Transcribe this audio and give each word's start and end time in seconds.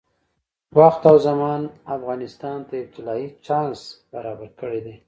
وخت 0.79 1.01
او 1.09 1.17
زمان 1.27 1.61
افغانستان 1.95 2.57
ته 2.67 2.73
یو 2.81 2.87
طلایي 2.95 3.25
چانس 3.45 3.79
برابر 4.11 4.49
کړی 4.59 4.79
دی. 4.85 4.95